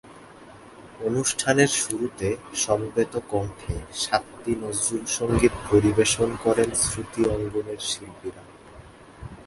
অনুষ্ঠানের 1.01 1.71
শুরুতে 1.81 2.27
সমবেত 2.55 3.13
কণ্ঠে 3.29 3.75
সাতটি 3.95 4.51
নজরুল 4.55 5.03
সংগীত 5.17 5.53
পরিবেশন 5.71 6.29
করেন 6.43 6.69
শ্রুতি 6.83 7.21
অঙ্গনের 7.29 7.81
শিল্পীরা। 7.89 8.43